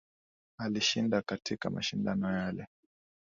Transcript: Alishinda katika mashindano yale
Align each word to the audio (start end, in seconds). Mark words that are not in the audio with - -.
Alishinda 0.57 1.21
katika 1.21 1.69
mashindano 1.69 2.37
yale 2.37 2.67